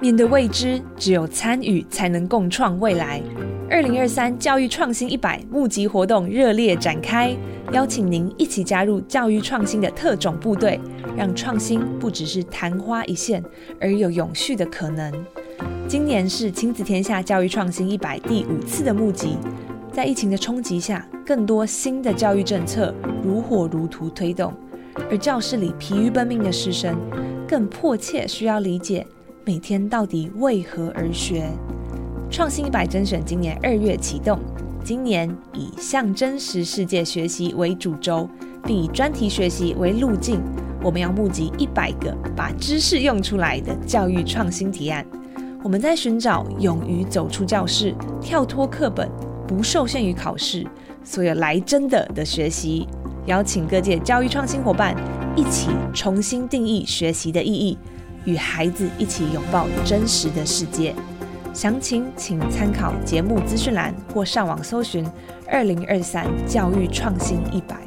[0.00, 3.22] 面对未知，只有参与才能共创未来。
[3.70, 7.34] 二零二三教育创新一百募集活动热烈展开，
[7.72, 10.78] 邀请您一起加入教育创新的特种部队，
[11.16, 13.42] 让创新不只是昙花一现，
[13.80, 15.12] 而有永续的可能。
[15.88, 19.38] 今年是亲子天下教育创新一百第五次的募集，
[19.92, 24.52] 在疫情的冲击下，更多新的教育政策如火如荼推动，
[25.10, 26.96] 而教室里疲于奔命的师生，
[27.48, 29.06] 更迫切需要理解
[29.46, 31.50] 每天到底为何而学。
[32.30, 34.40] 创新一百甄选今年二月启动，
[34.82, 38.26] 今年以向真实世界学习为主轴，
[38.64, 40.40] 并以专题学习为路径。
[40.82, 45.04] 我们要募集一百个把知识用出来的教育创新提案。
[45.62, 49.10] 我们在寻找勇于走出教室、跳脱课本、
[49.46, 50.66] 不受限于考试、
[51.04, 52.88] 所有来真的的学习，
[53.26, 54.96] 邀请各界教育创新伙伴
[55.36, 57.78] 一起重新定义学习的意义，
[58.24, 60.94] 与孩子一起拥抱真实的世界。
[61.52, 65.06] 详情请参考节目资讯栏或上网搜寻
[65.46, 67.78] “二零二三教育创新一百”。